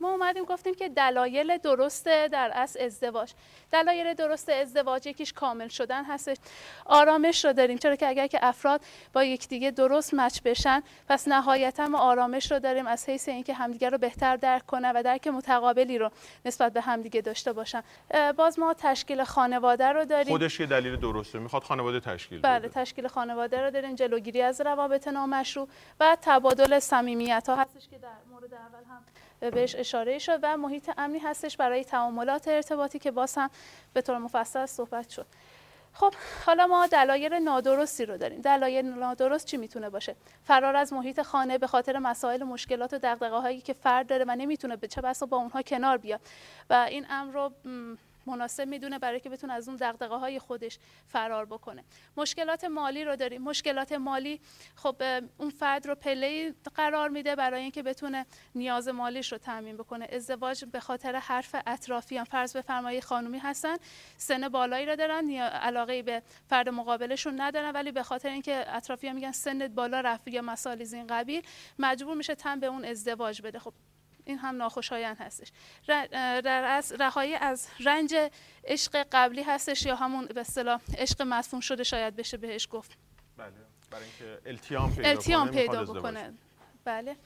ما 0.00 0.10
اومدیم 0.10 0.44
گفتیم 0.44 0.74
که 0.74 0.88
دلایل 0.88 1.56
درست 1.56 2.04
در 2.04 2.50
اصل 2.54 2.84
ازدواج. 2.84 3.32
دلایل 3.72 4.14
درست 4.14 4.48
ازدواج 4.48 5.06
یکیش 5.06 5.32
کامل 5.32 5.68
شدن 5.68 6.04
هستش. 6.04 6.36
آرامش 6.86 7.44
رو 7.44 7.52
داریم 7.52 7.78
چرا 7.78 7.96
که 7.96 8.08
اگر 8.08 8.26
که 8.26 8.38
افراد 8.42 8.80
با 9.12 9.24
یکدیگه 9.24 9.70
درست 9.70 10.14
مچ 10.14 10.40
بشن 10.44 10.82
پس 11.08 11.28
نهایتا 11.28 11.86
ما 11.86 11.98
آرامش 11.98 12.52
رو 12.52 12.58
داریم 12.58 12.86
از 12.86 13.08
حیث 13.08 13.28
اینکه 13.28 13.54
همدیگه 13.54 13.90
رو 13.90 13.98
بهتر 13.98 14.36
درک 14.36 14.66
کنن 14.66 14.92
و 14.92 15.02
درک 15.02 15.26
متقابلی 15.26 15.98
رو 15.98 16.10
نسبت 16.44 16.72
به 16.72 16.80
همدیگه 16.80 17.20
داشته 17.20 17.52
باشن. 17.52 17.82
باز 18.36 18.58
ما 18.58 18.74
تشکیل 18.74 19.24
خانواده 19.24 19.92
رو 19.92 20.04
داریم. 20.04 20.28
خودش 20.28 20.60
یه 20.60 20.66
دلیل 20.66 20.96
درسته 20.96 21.38
می‌خواد 21.38 21.62
خانواده 21.62 22.00
تشکیل 22.00 22.40
بله 22.40 22.58
بده. 22.58 22.68
تشکیل 22.68 23.08
خانواده 23.08 23.60
رو 23.60 23.70
داریم 23.70 23.94
جلوگیری 23.94 24.42
از 24.42 24.60
روابط 24.60 25.08
نامشروع 25.08 25.68
و 26.00 26.16
تبادل 26.22 26.78
صمیمیت 26.78 27.48
ها 27.48 27.56
هستش 27.56 27.88
که 27.88 27.98
در 27.98 28.08
مورد 28.40 28.54
اول 28.54 28.84
هم. 28.84 29.50
بهش 29.50 29.74
اشاره 29.74 30.18
شد 30.18 30.38
و 30.42 30.56
محیط 30.56 30.90
امنی 30.98 31.18
هستش 31.18 31.56
برای 31.56 31.84
تعاملات 31.84 32.48
ارتباطی 32.48 32.98
که 32.98 33.10
باز 33.10 33.34
هم 33.34 33.50
به 33.92 34.02
طور 34.02 34.18
مفصل 34.18 34.66
صحبت 34.66 35.08
شد. 35.08 35.26
خب 35.92 36.14
حالا 36.46 36.66
ما 36.66 36.86
دلایل 36.86 37.34
نادرستی 37.34 38.06
رو 38.06 38.16
داریم. 38.16 38.40
دلایل 38.40 38.86
نادرست 38.86 39.46
چی 39.46 39.56
می‌تونه 39.56 39.90
باشه؟ 39.90 40.16
فرار 40.44 40.76
از 40.76 40.92
محیط 40.92 41.22
خانه 41.22 41.58
به 41.58 41.66
خاطر 41.66 41.98
مسائل 41.98 42.42
مشکلات 42.42 42.92
و 42.94 42.98
دغدغه 42.98 43.36
هایی 43.36 43.60
که 43.60 43.72
فرد 43.72 44.06
داره 44.06 44.24
و 44.28 44.36
نمی‌تونه 44.36 44.76
به 44.76 44.88
چه 44.88 45.00
بسا 45.00 45.26
با 45.26 45.36
اونها 45.36 45.62
کنار 45.62 45.96
بیاد. 45.96 46.20
و 46.70 46.74
این 46.74 47.06
امر 47.10 47.32
رو 47.32 47.52
مناسب 48.28 48.68
می‌دونه 48.68 48.98
برای 48.98 49.20
که 49.20 49.30
بتونه 49.30 49.52
از 49.52 49.68
اون 49.68 49.76
دغدغه 49.80 50.14
های 50.14 50.38
خودش 50.38 50.78
فرار 51.06 51.44
بکنه. 51.46 51.84
مشکلات 52.16 52.64
مالی 52.64 53.04
رو 53.04 53.16
داریم. 53.16 53.42
مشکلات 53.42 53.92
مالی 53.92 54.40
خب 54.76 55.02
اون 55.38 55.50
فرد 55.50 55.86
رو 55.86 55.94
پله 55.94 56.54
قرار 56.74 57.08
میده 57.08 57.36
برای 57.36 57.62
اینکه 57.62 57.82
بتونه 57.82 58.26
نیاز 58.54 58.88
مالیش 58.88 59.32
رو 59.32 59.38
تامین 59.38 59.76
بکنه. 59.76 60.08
ازدواج 60.12 60.64
به 60.64 60.80
خاطر 60.80 61.16
حرف 61.16 61.54
اطرافیان. 61.66 62.24
فرض 62.24 62.56
بفرمایید 62.56 63.04
خانومی 63.04 63.38
هستن 63.38 63.76
سن 64.16 64.48
بالایی 64.48 64.86
رو 64.86 64.96
دارن 64.96 65.30
علاقه 65.30 66.02
به 66.02 66.22
فرد 66.48 66.68
مقابلشون 66.68 67.40
ندارن 67.40 67.70
ولی 67.70 67.92
به 67.92 68.02
خاطر 68.02 68.28
اینکه 68.28 68.64
اطرافیان 68.68 69.14
میگن 69.14 69.32
سنت 69.32 69.70
بالا 69.70 70.00
رفت 70.00 70.28
یا 70.28 70.42
مسائل 70.42 70.84
این 70.92 71.06
قبیل 71.06 71.42
مجبور 71.78 72.16
میشه 72.16 72.34
تن 72.34 72.60
به 72.60 72.66
اون 72.66 72.84
ازدواج 72.84 73.42
بده. 73.42 73.58
خب 73.58 73.72
این 74.28 74.38
هم 74.38 74.56
ناخوشایند 74.56 75.16
هستش. 75.20 75.48
در 75.86 76.64
از 76.64 76.92
رهایی 76.92 77.34
از 77.34 77.68
رنج 77.80 78.14
عشق 78.64 79.06
قبلی 79.12 79.42
هستش 79.42 79.86
یا 79.86 79.96
همون 79.96 80.26
به 80.26 80.40
اصطلاح 80.40 80.80
عشق 80.98 81.22
مدفون 81.22 81.60
شده 81.60 81.84
شاید 81.84 82.16
بشه 82.16 82.36
بهش 82.36 82.68
گفت. 82.70 82.98
بله 83.36 83.52
برای 83.90 84.04
اینکه 84.04 84.48
التیام 84.48 84.94
پیدا 84.94 85.08
التیام 85.08 85.48
کنه، 85.48 85.56
پیدا 85.56 85.84
بکنه. 85.84 86.34
بله. 86.84 87.16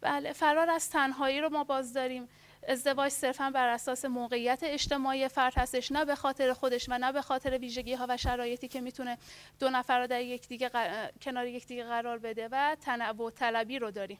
بله 0.00 0.32
فرار 0.32 0.70
از 0.70 0.90
تنهایی 0.90 1.40
رو 1.40 1.48
ما 1.48 1.64
باز 1.64 1.92
داریم. 1.92 2.28
ازدواج 2.68 3.12
صرفا 3.12 3.50
بر 3.50 3.68
اساس 3.68 4.04
موقعیت 4.04 4.60
اجتماعی 4.62 5.28
فرد 5.28 5.52
هستش 5.56 5.92
نه 5.92 6.04
به 6.04 6.14
خاطر 6.14 6.52
خودش 6.52 6.88
و 6.88 6.98
نه 6.98 7.12
به 7.12 7.22
خاطر 7.22 7.58
ویژگی 7.58 7.94
ها 7.94 8.06
و 8.08 8.16
شرایطی 8.16 8.68
که 8.68 8.80
می‌تونه 8.80 9.18
دو 9.60 9.70
نفر 9.70 10.00
رو 10.00 10.06
در 10.06 10.20
یکدیگه 10.20 10.68
ق- 10.68 11.22
کنار 11.22 11.46
یکدیگه 11.46 11.84
قرار 11.84 12.18
بده 12.18 12.48
و 12.52 12.76
تنوع 12.80 13.30
طلبی 13.30 13.78
رو 13.78 13.90
داریم. 13.90 14.18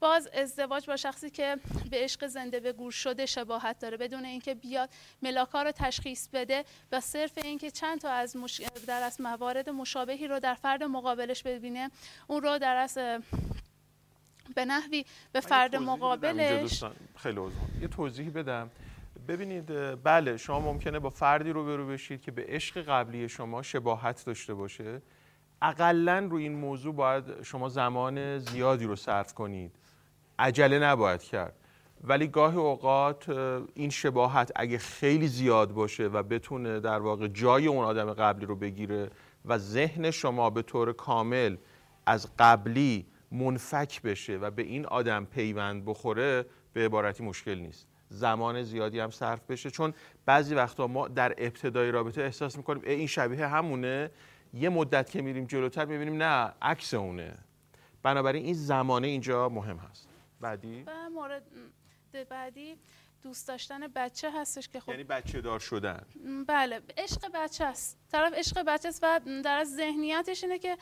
باز 0.00 0.28
ازدواج 0.34 0.86
با 0.86 0.96
شخصی 0.96 1.30
که 1.30 1.56
به 1.90 1.96
عشق 1.96 2.26
زنده 2.26 2.60
به 2.60 2.72
گور 2.72 2.92
شده 2.92 3.26
شباهت 3.26 3.78
داره. 3.78 3.96
بدون 3.96 4.24
اینکه 4.24 4.54
بیاد 4.54 4.90
ملاکا 5.22 5.62
رو 5.62 5.72
تشخیص 5.72 6.28
بده 6.32 6.64
و 6.92 7.00
صرف 7.00 7.38
اینکه 7.44 7.70
چند 7.70 8.00
تا 8.00 8.10
از 8.10 8.36
مش... 8.36 8.60
در 8.86 9.02
از 9.02 9.20
موارد 9.20 9.70
مشابهی 9.70 10.28
رو 10.28 10.40
در 10.40 10.54
فرد 10.54 10.82
مقابلش 10.82 11.42
ببینه 11.42 11.90
اون 12.26 12.42
رو 12.42 12.58
در 12.58 12.76
از 12.76 12.98
به 14.54 14.64
نحوی 14.64 15.04
به 15.32 15.40
فرد 15.40 15.76
مقابلش 15.76 16.84
خیلی. 17.16 17.40
یه 17.80 17.88
توضیحی 17.88 18.30
بدم. 18.30 18.70
ببینید 19.28 19.66
بله 20.02 20.36
شما 20.36 20.60
ممکنه 20.60 20.98
با 20.98 21.10
فردی 21.10 21.50
روبرو 21.50 21.86
بشید 21.86 22.22
که 22.22 22.30
به 22.30 22.44
عشق 22.48 22.82
قبلی 22.82 23.28
شما 23.28 23.62
شباهت 23.62 24.24
داشته 24.26 24.54
باشه. 24.54 25.02
اقلا 25.62 26.28
روی 26.30 26.42
این 26.42 26.54
موضوع 26.54 26.94
باید 26.94 27.42
شما 27.42 27.68
زمان 27.68 28.38
زیادی 28.38 28.84
رو 28.84 28.96
صرف 28.96 29.34
کنید. 29.34 29.72
عجله 30.38 30.78
نباید 30.78 31.22
کرد. 31.22 31.54
ولی 32.04 32.26
گاهی 32.26 32.56
اوقات 32.56 33.28
این 33.74 33.90
شباهت 33.90 34.52
اگه 34.56 34.78
خیلی 34.78 35.28
زیاد 35.28 35.72
باشه 35.72 36.06
و 36.06 36.22
بتونه 36.22 36.80
در 36.80 36.98
واقع 36.98 37.28
جای 37.28 37.66
اون 37.66 37.84
آدم 37.84 38.12
قبلی 38.12 38.46
رو 38.46 38.56
بگیره 38.56 39.10
و 39.44 39.58
ذهن 39.58 40.10
شما 40.10 40.50
به 40.50 40.62
طور 40.62 40.92
کامل 40.92 41.56
از 42.06 42.28
قبلی 42.38 43.06
منفک 43.32 44.02
بشه 44.02 44.36
و 44.36 44.50
به 44.50 44.62
این 44.62 44.86
آدم 44.86 45.24
پیوند 45.24 45.84
بخوره 45.84 46.46
به 46.72 46.84
عبارتی 46.84 47.24
مشکل 47.24 47.54
نیست. 47.54 47.86
زمان 48.08 48.62
زیادی 48.62 49.00
هم 49.00 49.10
صرف 49.10 49.40
بشه. 49.48 49.70
چون 49.70 49.94
بعضی 50.26 50.54
وقتا 50.54 50.86
ما 50.86 51.08
در 51.08 51.34
ابتدای 51.38 51.90
رابطه 51.90 52.22
احساس 52.22 52.56
می‌کنیم 52.56 52.82
این 52.86 53.06
شبیه 53.06 53.46
همونه. 53.46 54.10
یه 54.54 54.68
مدت 54.68 55.10
که 55.10 55.22
میریم 55.22 55.44
جلوتر 55.44 55.84
می‌بینیم 55.84 56.22
نه 56.22 56.52
عکس 56.62 56.94
اونه. 56.94 57.34
بنابراین 58.02 58.44
این 58.44 58.54
زمانه 58.54 59.06
اینجا 59.06 59.48
مهم 59.48 59.76
هست. 59.76 60.08
بعدی؟ 60.44 60.84
و 60.86 61.10
مورد 61.10 61.42
بعدی. 62.28 62.78
دوست 63.22 63.48
داشتن 63.48 63.86
بچه 63.88 64.30
هستش 64.40 64.68
که 64.68 64.80
خب 64.80 64.88
یعنی 64.88 65.04
بچه 65.04 65.40
دار 65.40 65.58
شدن. 65.58 66.06
بله. 66.48 66.80
عشق 66.96 67.30
بچه 67.34 67.64
است. 67.64 67.98
طرف 68.12 68.32
عشق 68.32 68.62
بچه 68.62 68.88
است 68.88 69.00
و 69.02 69.20
در 69.44 69.56
از 69.56 69.76
ذهنیتش 69.76 70.44
اینه 70.44 70.58
که 70.58 70.76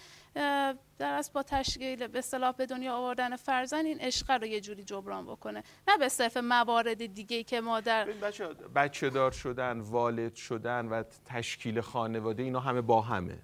در 0.99 1.13
از 1.13 1.33
با 1.33 1.43
تشکیل 1.43 2.07
به 2.07 2.19
اصطلاح 2.19 2.53
به 2.53 2.67
دنیا 2.67 2.97
آوردن 2.97 3.37
فرزند 3.37 3.87
این 3.87 4.01
عشق 4.01 4.31
رو 4.31 4.47
یه 4.47 4.61
جوری 4.61 4.85
جبران 4.85 5.27
بکنه. 5.27 5.63
نه 5.89 5.97
به 5.99 6.09
صرف 6.09 6.37
موارد 6.37 7.07
دیگه 7.07 7.43
که 7.43 7.61
ما 7.61 7.81
در 7.81 8.05
ببین 8.05 8.21
بچه 8.21 8.49
بچه 8.75 9.11
دار 9.11 9.31
شدن 9.31 9.81
والد 9.81 10.35
شدن 10.35 10.87
و 10.87 11.03
تشکیل 11.25 11.81
خانواده 11.81 12.43
اینا 12.43 12.61
همه 12.61 12.81
با 12.81 13.01
همه 13.01 13.39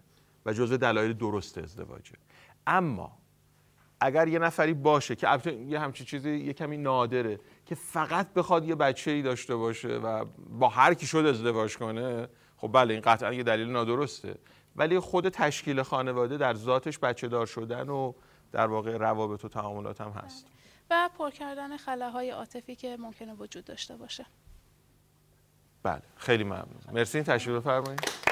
و 0.47 0.53
جزء 0.53 0.77
دلایل 0.77 1.13
درست 1.13 1.59
ازدواجه. 1.59 2.15
اما 2.67 3.19
اگر 4.00 4.28
یه 4.28 4.38
نفری 4.38 4.75
باشه 4.75 5.17
که 5.17 5.31
البته 5.31 5.55
یه 5.55 5.81
همچین 5.81 6.07
چیزی 6.07 6.37
یه 6.37 6.52
کمی 6.52 6.76
نادره 6.76 7.40
که 7.67 7.75
فقط 7.75 8.33
بخواد 8.33 8.69
یه 8.69 8.75
بچه 8.75 9.11
ای 9.11 9.23
داشته 9.23 9.57
باشه 9.57 9.88
و 9.88 10.25
با 10.49 10.69
هر 10.69 10.95
کی 10.95 11.07
شد 11.07 11.26
ازدواج 11.26 11.76
کنه 11.76 12.28
خب 12.57 12.71
بله 12.73 12.95
این 12.95 13.02
قطعا 13.02 13.33
یه 13.33 13.43
دلیل 13.43 13.71
نادرسته. 13.71 14.35
ولی 14.76 14.99
خود 14.99 15.28
تشکیل 15.28 15.83
خانواده 15.83 16.37
در 16.37 16.55
ذاتش 16.55 16.99
بچه 16.99 17.28
دار 17.28 17.47
شدن 17.47 17.88
و 17.88 18.12
در 18.52 18.67
واقع 18.67 18.97
روابط 18.97 19.45
و 19.45 19.49
تعاملات 19.49 20.00
هم 20.00 20.11
هست. 20.11 20.47
و 20.90 21.11
پر 21.19 21.31
کردن 21.31 21.76
خلاهای 21.76 22.31
عاطفی 22.31 22.76
که 22.76 22.97
ممکنه 23.00 23.35
وجود 23.35 23.64
داشته 23.64 23.97
باشه. 23.97 24.26
بله 25.83 26.02
خیلی 26.17 26.45
ممنون. 26.45 26.81
مرسی 26.93 27.23
تشریف 27.23 27.57
بفرمایید 27.57 28.27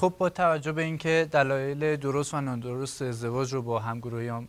خب 0.00 0.14
با 0.18 0.28
توجه 0.28 0.72
به 0.72 0.82
اینکه 0.82 1.28
دلایل 1.30 1.96
درست 1.96 2.34
و 2.34 2.40
نادرست 2.40 3.02
ازدواج 3.02 3.52
رو 3.52 3.62
با 3.62 3.78
همگروهی 3.78 4.48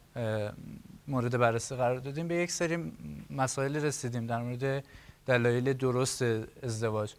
مورد 1.08 1.38
بررسی 1.38 1.76
قرار 1.76 1.98
دادیم 2.00 2.28
به 2.28 2.36
یک 2.36 2.52
سری 2.52 2.94
مسائل 3.30 3.76
رسیدیم 3.76 4.28
در 4.28 4.42
مورد 4.42 4.84
دلایل 5.26 5.74
درست 5.74 6.22
ازدواج. 6.64 7.14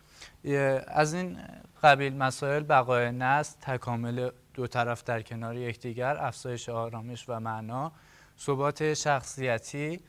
از 0.87 1.15
این 1.15 1.39
قبیل 1.83 2.17
مسائل 2.17 2.63
بقای 2.63 3.13
نسل 3.13 3.57
تکامل 3.61 4.31
دو 4.55 4.67
طرف 4.67 5.05
در 5.05 5.23
کنار 5.23 5.57
یکدیگر 5.57 6.25
افزایش 6.25 6.69
آرامش 6.69 7.25
و 7.29 7.41
معنا 7.41 7.93
ثبات 8.41 8.95
شخصیتی 8.95 10.01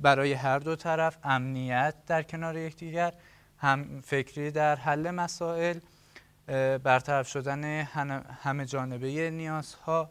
برای 0.00 0.32
هر 0.32 0.58
دو 0.58 0.76
طرف 0.76 1.18
امنیت 1.24 1.94
در 2.06 2.22
کنار 2.22 2.56
یکدیگر 2.56 3.12
هم 3.58 4.00
فکری 4.00 4.50
در 4.50 4.76
حل 4.76 5.10
مسائل 5.10 5.78
برطرف 6.82 7.28
شدن 7.28 7.64
همه 8.42 8.66
جانبه 8.66 9.30
نیازها 9.30 10.10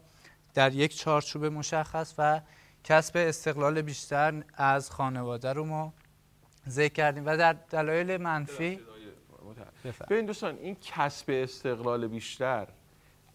در 0.54 0.74
یک 0.74 0.96
چارچوب 0.96 1.44
مشخص 1.44 2.14
و 2.18 2.40
کسب 2.84 3.12
استقلال 3.16 3.82
بیشتر 3.82 4.42
از 4.54 4.90
خانواده 4.90 5.52
رو 5.52 5.64
ما 5.64 5.92
ذکر 6.68 6.92
کردیم. 6.92 7.26
و 7.26 7.36
در 7.36 7.52
دلایل 7.52 8.16
منفی. 8.16 8.80
ببین 10.10 10.26
دوستان 10.26 10.56
این 10.56 10.76
کسب 10.80 11.26
استقلال 11.28 12.06
بیشتر 12.06 12.68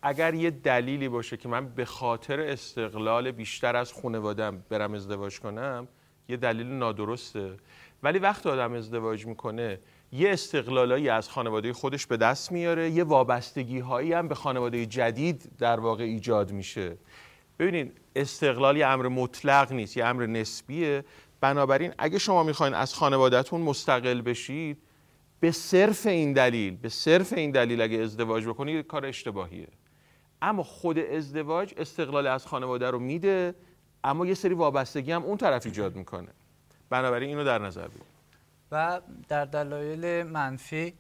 اگر 0.02 0.34
یه 0.34 0.52
دلیلی 0.52 1.10
باشه 1.10 1.38
که 1.38 1.50
من 1.50 1.70
به 1.70 1.86
خاطر 1.86 2.40
استقلال 2.40 3.32
بیشتر 3.32 3.76
از 3.76 3.94
خانوادم 3.94 4.64
برم 4.70 4.94
ازدواج 4.94 5.40
کنم 5.40 5.88
یه 6.30 6.38
دلیل 6.38 6.68
نادرسته. 6.68 7.58
ولی 8.04 8.20
وقتی 8.20 8.50
آدم 8.50 8.74
ازدواج 8.74 9.26
می‌کنه 9.26 9.80
یه 10.12 10.30
استقلالایی 10.30 11.10
از 11.10 11.30
خانواده 11.30 11.74
خودش 11.74 12.08
به 12.08 12.18
دست 12.18 12.52
میاره 12.52 12.90
یه 12.90 13.04
وابستگی 13.04 13.80
هایی 13.80 14.14
هم 14.14 14.28
به 14.28 14.36
خانواده 14.36 14.86
جدید 14.86 15.52
در 15.58 15.80
واقع 15.80 16.04
ایجاد 16.04 16.52
میشه. 16.52 16.98
ببینید 17.60 17.98
استقلال 18.16 18.78
یه 18.78 18.88
امر 18.88 19.08
مطلق 19.08 19.72
نیست 19.72 19.98
یه 19.98 20.06
امر 20.06 20.26
نسبیه. 20.26 21.06
بنابراین 21.42 21.94
اگه 21.98 22.18
شما 22.18 22.44
می‌خواین 22.44 22.74
از 22.74 22.94
خانوادهتون 22.94 23.62
مستقل 23.62 24.22
بشید 24.22 24.78
به 25.40 25.52
صرف 25.52 26.06
این 26.06 26.34
دلیل 26.34 26.76
به 26.76 26.90
صرف 26.90 27.34
این 27.34 27.52
دلیل 27.52 27.82
اگه 27.82 27.98
ازدواج 27.98 28.46
بکنید 28.46 28.88
کار 28.88 29.06
اشتباهیه. 29.06 29.68
اما 30.42 30.64
خود 30.64 31.00
ازدواج 31.00 31.74
استقلال 31.78 32.28
از 32.28 32.46
خانواده 32.46 32.92
رو 32.92 33.00
میده 33.00 33.56
اما 34.04 34.26
یه 34.26 34.34
سری 34.34 34.54
وابستگی 34.54 35.12
هم 35.12 35.24
اون 35.24 35.38
طرف 35.38 35.66
ایجاد 35.66 35.96
می‌کنه. 35.96 36.30
بنابراین 36.90 37.30
اینو 37.30 37.44
در 37.44 37.60
نظر 37.60 37.88
بگیرید. 37.88 38.17
و 38.72 39.02
در 39.28 39.46
دلایل 39.46 40.24
منفی 40.24 40.94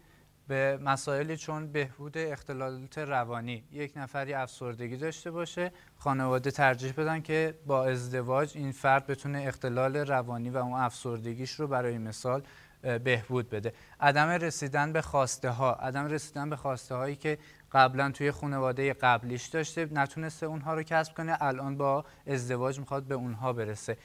به 0.47 0.79
مسائلی 0.81 1.37
چون 1.37 1.71
بهبود 1.71 2.17
اختلالات 2.17 2.97
روانی 2.97 3.63
یک 3.71 3.93
نفری 3.95 4.33
افسردگی 4.33 4.97
داشته 4.97 5.31
باشه 5.31 5.71
خانواده 5.97 6.51
ترجیح 6.51 6.91
بدن 6.91 7.21
که 7.21 7.59
با 7.65 7.85
ازدواج 7.85 8.51
این 8.55 8.71
فرد 8.71 9.07
بتونه 9.07 9.43
اختلال 9.47 9.95
روانی 9.95 10.49
و 10.49 10.57
اون 10.57 10.79
افسردگیش 10.79 11.51
رو 11.51 11.67
برای 11.67 11.97
مثال 11.97 12.43
بهبود 13.03 13.49
بده. 13.49 13.73
عدم 13.99 14.27
رسیدن 14.27 14.93
به 14.93 15.01
خواسته 15.01 15.49
ها 15.49 15.73
عدم 15.73 16.05
رسیدن 16.05 16.49
به 16.49 16.55
خواسته 16.55 16.95
هایی 16.95 17.15
که 17.15 17.37
قبلا 17.71 18.11
توی 18.11 18.31
خانواده 18.31 18.93
قبلیش 18.93 19.45
داشته 19.45 19.89
نتونسته 19.91 20.45
اونها 20.45 20.73
رو 20.73 20.83
کسب 20.83 21.13
کنه 21.13 21.37
الان 21.41 21.77
با 21.77 22.05
ازدواج 22.27 22.79
می‌خواد 22.79 23.03
به 23.03 23.15
اونها 23.15 23.53
برسه. 23.53 23.97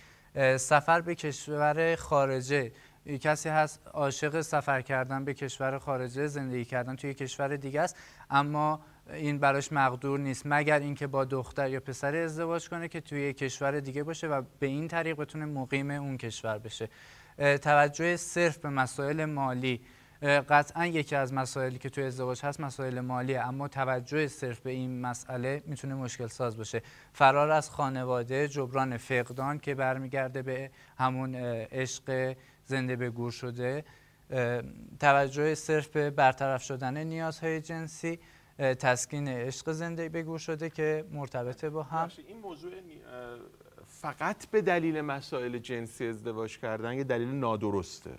سفر 0.56 1.00
به 1.00 1.14
کشور 1.14 1.96
خارجه 1.96 2.72
کسی 3.06 3.48
هست 3.48 3.80
عاشق 3.94 4.40
سفر 4.40 4.80
کردن 4.80 5.24
به 5.24 5.34
کشور 5.34 5.78
خارجه 5.78 6.26
زندگی 6.26 6.64
کردن 6.64 6.96
توی 6.96 7.14
کشور 7.14 7.56
دیگه 7.56 7.80
است 7.80 7.96
اما 8.30 8.80
این 9.12 9.38
براش 9.38 9.72
مقدور 9.72 10.18
نیست. 10.18 10.42
مگر 10.44 10.78
اینکه 10.78 11.06
با 11.06 11.24
دختر 11.24 11.70
یا 11.70 11.80
پسر 11.80 12.16
ازدواج 12.16 12.68
کنه 12.68 12.88
که 12.88 13.00
توی 13.00 13.32
کشور 13.32 13.80
دیگه 13.80 14.02
باشه 14.02 14.26
و 14.26 14.42
به 14.58 14.66
این 14.66 14.88
طریق 14.88 15.16
بتونه 15.16 15.44
مقیم 15.44 15.90
اون 15.90 16.16
کشور 16.16 16.58
بشه. 16.58 16.88
توجه 17.38 18.16
صرف 18.16 18.58
به 18.58 18.68
مسائل 18.68 19.24
مالی. 19.24 19.80
قطعا 20.22 20.86
یکی 20.86 21.16
از 21.16 21.32
مسائلی 21.32 21.78
که 21.78 21.90
توی 21.90 22.04
ازدواج 22.04 22.44
هست 22.44 22.60
مسائل 22.60 23.00
مالیه 23.00 23.40
اما 23.40 23.68
توجه 23.68 24.28
صرف 24.28 24.60
به 24.60 24.70
این 24.70 25.00
مسئله 25.00 25.62
می‌تونه 25.66 25.94
مشکل 25.94 26.26
ساز 26.26 26.56
باشه. 26.56 26.82
فرار 27.12 27.50
از 27.50 27.70
خانواده 27.70 28.48
جبران 28.48 28.96
فقدان 28.96 29.58
که 29.58 29.74
برمیگرده 29.74 30.42
به 30.42 30.70
همون 30.98 31.34
عشق 31.34 32.36
زنده 32.66 32.96
به 32.96 33.10
گور 33.10 33.30
شده 33.30 33.84
توجه 35.00 35.54
صرف 35.54 35.88
به 35.88 36.10
برطرف 36.10 36.62
شدن 36.62 37.04
نیازهای 37.04 37.60
جنسی 37.60 38.18
تسکین 38.58 39.28
عشق 39.28 39.72
زنده 39.72 40.08
به 40.08 40.22
گور 40.22 40.38
شده 40.38 40.70
که 40.70 41.04
مرتبطه 41.12 41.70
با 41.70 41.82
هم. 41.82 42.10
این 42.28 42.38
موضوع 42.38 42.72
فقط 43.86 44.46
به 44.50 44.62
دلیل 44.62 45.00
مسائل 45.00 45.58
جنسی 45.58 46.06
ازدواج 46.06 46.58
کردن 46.58 46.92
یه 46.92 47.04
دلیل 47.04 47.28
نادرسته؟ 47.28 48.10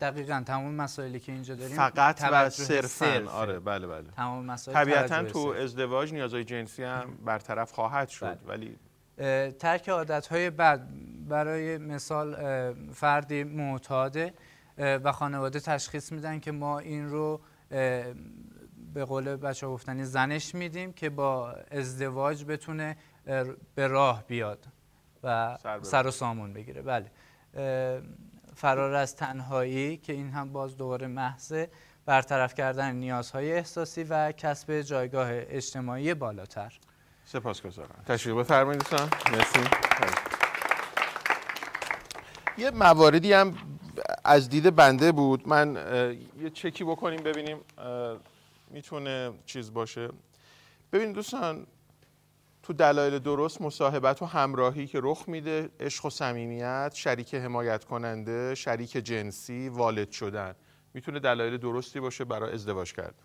دقیقا 0.00 0.42
تمام 0.46 0.74
مسائلی 0.74 1.20
که 1.20 1.32
اینجا 1.32 1.54
داریم 1.54 1.76
فقط 1.76 2.28
و 2.32 2.50
صرفا. 2.50 3.30
آره 3.30 3.58
بله 3.58 3.86
بله. 3.86 4.04
تمام 4.16 4.44
مسائل 4.44 4.76
طبیعتا 4.76 5.22
تو 5.22 5.38
ازدواج 5.38 6.12
نیازهای 6.12 6.44
جنسی 6.44 6.82
هم 6.82 7.18
برطرف 7.24 7.72
خواهد 7.72 8.08
شد 8.08 8.26
بله. 8.26 8.38
ولی 8.46 8.76
ترک 9.58 9.88
عادتهای 9.88 10.50
بد 10.50 10.88
برای 11.28 11.78
مثال 11.78 12.36
فردی 12.92 13.44
معتاده 13.44 14.34
و 14.78 15.12
خانواده 15.12 15.60
تشخیص 15.60 16.12
میدن 16.12 16.40
که 16.40 16.52
ما 16.52 16.78
این 16.78 17.08
رو 17.08 17.40
به 18.94 19.04
قول 19.04 19.36
بچه 19.36 19.66
گفتنی 19.66 20.04
زنش 20.04 20.54
میدیم 20.54 20.92
که 20.92 21.10
با 21.10 21.52
ازدواج 21.52 22.44
بتونه 22.44 22.96
به 23.74 23.86
راه 23.86 24.24
بیاد 24.26 24.66
و 25.22 25.58
سر 25.82 26.06
و 26.06 26.10
سامون 26.10 26.52
بگیره. 26.52 26.82
بله. 26.82 27.10
فرار 28.54 28.94
از 28.94 29.16
تنهایی 29.16 29.96
که 29.96 30.12
این 30.12 30.30
هم 30.30 30.52
باز 30.52 30.76
دوباره 30.76 31.06
محض 31.06 31.54
برطرف 32.06 32.54
کردن 32.54 32.94
نیازهای 32.94 33.52
احساسی 33.52 34.04
و 34.04 34.32
کسب 34.32 34.80
جایگاه 34.80 35.28
اجتماعی 35.30 36.14
بالاتر. 36.14 36.78
سپاسگزارم. 37.24 38.04
تشریف 38.06 38.36
بفرمایید 38.36 38.80
دوستان. 38.80 39.08
مرسی. 39.32 39.60
یه 42.58 42.70
مواردی 42.70 43.32
هم 43.32 43.54
از 44.24 44.48
دید 44.48 44.76
بنده 44.76 45.12
بود. 45.12 45.48
من 45.48 45.76
یه 46.40 46.50
چکی 46.50 46.84
بکنیم 46.84 47.22
ببینیم 47.22 47.60
می‌تونه 48.70 49.32
چیز 49.46 49.72
باشه. 49.72 50.08
ببینید 50.92 51.14
دوستان 51.14 51.66
تو 52.62 52.72
دلایل 52.72 53.18
درست 53.18 53.62
مصاحبت 53.62 54.22
و 54.22 54.26
همراهی 54.26 54.86
که 54.86 55.00
رخ 55.02 55.24
میده 55.28 55.70
عشق 55.80 56.06
و 56.06 56.10
صمیمیت 56.10 56.92
شریک 56.94 57.34
حمایت 57.34 57.84
کننده 57.84 58.54
شریک 58.54 58.90
جنسی 58.90 59.68
والد 59.68 60.10
شدن 60.10 60.54
می‌تونه 60.94 61.20
دلایل 61.20 61.56
درستی 61.56 62.00
باشه 62.00 62.24
برای 62.24 62.52
ازدواج 62.52 62.92
کردن. 62.92 63.24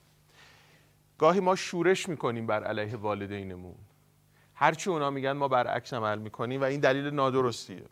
گاهی 1.17 1.39
ما 1.39 1.55
شورش 1.55 2.09
می‌کنیم 2.09 2.47
بر 2.47 2.63
علیه 2.63 2.95
والدینمون. 2.95 3.75
هرچی 4.61 4.89
اونا 4.89 5.09
میگن 5.09 5.31
ما 5.31 5.47
برعکس 5.47 5.93
عمل 5.93 6.19
می‌کنیم 6.19 6.61
و 6.61 6.63
این 6.63 6.79
دلیل 6.79 7.05
نادرستیه. 7.05 7.85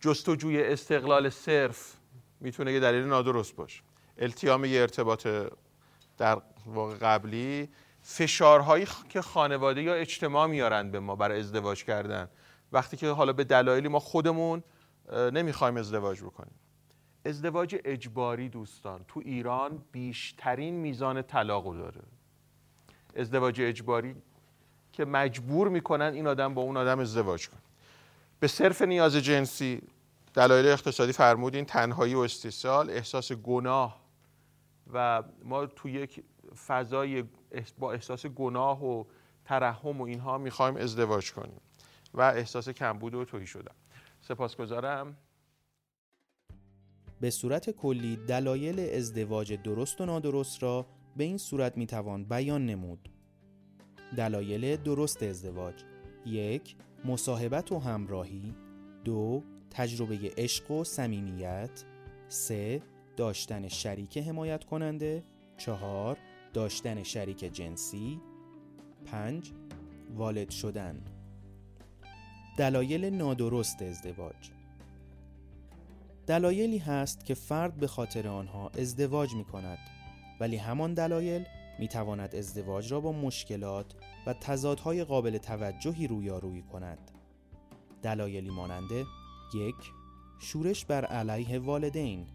جستجوی 0.00 0.62
استقلال 0.62 1.28
صرف 1.28 1.96
می‌تونه 2.40 2.72
یه 2.72 2.80
دلیل 2.80 3.04
نادرست 3.04 3.56
باشه. 3.56 3.82
التیام 4.18 4.64
یه 4.64 4.80
ارتباط 4.80 5.28
در 6.18 6.42
واقع 6.66 6.94
قبلی 6.94 7.68
فشارهایی 8.02 8.86
که 9.08 9.22
خانواده 9.22 9.82
یا 9.82 9.94
اجتماع 9.94 10.46
میارن 10.46 10.90
به 10.90 11.00
ما 11.00 11.16
برای 11.16 11.40
ازدواج 11.40 11.84
کردن. 11.84 12.28
وقتی 12.72 12.96
که 12.96 13.08
حالا 13.08 13.32
به 13.32 13.44
دلایلی 13.44 13.88
ما 13.88 13.98
خودمون 13.98 14.62
نمی‌خوایم 15.12 15.76
ازدواج 15.76 16.22
بکنیم. 16.22 16.54
ازدواج 17.24 17.76
اجباری 17.84 18.48
دوستان 18.48 19.04
تو 19.08 19.20
ایران 19.24 19.84
بیشترین 19.92 20.74
میزان 20.74 21.22
طلاق 21.22 21.76
داره. 21.76 22.02
ازدواج 23.16 23.60
اجباری 23.60 24.14
که 24.92 25.04
مجبور 25.04 25.68
می‌کنن 25.68 26.12
این 26.14 26.26
آدم 26.26 26.54
با 26.54 26.62
اون 26.62 26.76
آدم 26.76 26.98
ازدواج 26.98 27.48
کنه. 27.48 27.60
به 28.40 28.48
صرف 28.48 28.82
نیاز 28.82 29.16
جنسی 29.16 29.82
دلایل 30.34 30.66
اقتصادی 30.66 31.12
فرمودین 31.12 31.64
تنهایی 31.64 32.14
و 32.14 32.18
استیصال 32.18 32.90
احساس 32.90 33.32
گناه 33.32 34.02
و 34.92 35.22
ما 35.44 35.66
تو 35.66 35.88
یک 35.88 36.24
فضای 36.66 37.24
با 37.78 37.92
احساس 37.92 38.26
گناه 38.26 38.84
و 38.84 39.04
ترحم 39.44 40.00
و 40.00 40.04
اینها 40.04 40.38
می‌خوایم 40.38 40.76
ازدواج 40.76 41.32
کنیم 41.32 41.60
و 42.14 42.20
احساس 42.20 42.68
کمبود 42.68 43.14
و 43.14 43.24
توهی 43.24 43.46
شدن. 43.46 43.74
سپاسگزارم. 44.20 45.16
به 47.20 47.30
صورت 47.30 47.70
کلی 47.70 48.16
دلایل 48.16 48.80
ازدواج 48.96 49.52
درست 49.52 50.00
و 50.00 50.06
نادرست 50.06 50.62
را 50.62 50.86
به 51.16 51.24
این 51.24 51.38
صورت 51.38 51.76
می‌توان 51.76 52.24
بیان 52.24 52.66
نمود. 52.66 53.08
دلایل 54.16 54.76
درست 54.76 55.22
ازدواج. 55.22 55.74
یک 56.26 56.76
مصاحبت 57.04 57.72
و 57.72 57.78
همراهی. 57.78 58.54
دو 59.04 59.42
تجربه 59.70 60.32
عشق 60.36 60.70
و 60.70 60.84
صمیمیت. 60.84 61.84
سه 62.28 62.82
داشتن 63.16 63.68
شریک 63.68 64.18
حمایت 64.18 64.64
کننده 64.64 65.22
چهار 65.56 66.18
داشتن 66.52 67.02
شریک 67.02 67.38
جنسی. 67.38 68.20
5. 69.04 69.52
والد 70.14 70.50
شدن. 70.50 71.00
دلایل 72.56 73.04
نادرست 73.04 73.82
ازدواج. 73.82 74.50
دلایلی 76.26 76.78
هست 76.78 77.24
که 77.24 77.34
فرد 77.34 77.76
به 77.76 77.86
خاطر 77.86 78.28
آنها 78.28 78.68
ازدواج 78.68 79.34
می 79.34 79.44
کند 79.44 79.78
ولی 80.40 80.56
همان 80.56 80.94
دلایل 80.94 81.44
می 81.78 81.88
تواند 81.88 82.34
ازدواج 82.34 82.92
را 82.92 83.00
با 83.00 83.12
مشکلات 83.12 83.94
و 84.26 84.32
تضادهای 84.32 85.04
قابل 85.04 85.38
توجهی 85.38 86.06
رویارویی 86.06 86.62
کند. 86.62 87.10
دلایلی 88.02 88.50
ماننده 88.50 89.04
یک 89.54 89.74
شورش 90.40 90.84
بر 90.84 91.04
علیه 91.04 91.58
والدین. 91.58 92.26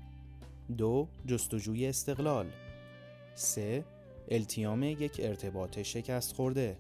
دو 0.77 1.07
جستجوی 1.25 1.87
استقلال. 1.87 2.51
سه 3.35 3.85
التیام 4.27 4.83
یک 4.83 5.21
ارتباط 5.23 5.81
شکست 5.81 6.33
خورده 6.33 6.77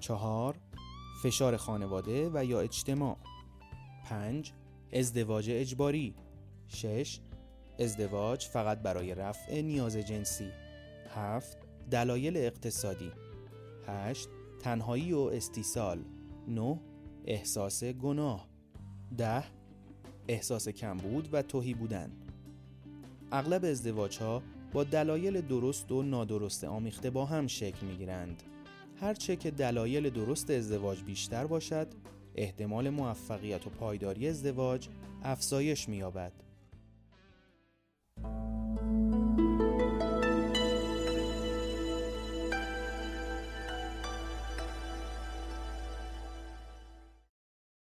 چهار 0.00 0.56
فشار 1.22 1.56
خانواده 1.56 2.30
و 2.34 2.44
یا 2.44 2.60
اجتماع. 2.60 3.16
پنج 4.04 4.52
ازدواج 4.92 5.50
اجباری. 5.50 6.14
شش 6.68 7.20
ازدواج 7.78 8.46
فقط 8.46 8.78
برای 8.78 9.14
رفع 9.14 9.60
نیاز 9.60 9.96
جنسی. 9.96 10.50
هفت 11.14 11.67
دلایل 11.90 12.36
اقتصادی 12.36 13.10
هشت 13.86 14.28
تنهایی 14.60 15.12
و 15.12 15.18
استیصال 15.18 16.04
نه 16.48 16.80
احساس 17.24 17.84
گناه 17.84 18.48
ده 19.18 19.44
احساس 20.28 20.68
کمبود 20.68 21.28
و 21.32 21.42
توهی 21.42 21.74
بودن 21.74 22.10
اغلب 23.32 23.64
ازدواج 23.64 24.18
ها 24.18 24.42
با 24.72 24.84
دلایل 24.84 25.40
درست 25.40 25.92
و 25.92 26.02
نادرست 26.02 26.64
آمیخته 26.64 27.10
با 27.10 27.24
هم 27.24 27.46
شکل 27.46 27.86
می 27.86 27.96
گیرند. 27.96 28.42
هرچه 29.00 29.36
که 29.36 29.50
دلایل 29.50 30.10
درست 30.10 30.50
ازدواج 30.50 31.02
بیشتر 31.02 31.46
باشد، 31.46 31.88
احتمال 32.34 32.90
موفقیت 32.90 33.66
و 33.66 33.70
پایداری 33.70 34.28
ازدواج 34.28 34.88
افزایش 35.22 35.88
می‌یابد. 35.88 36.32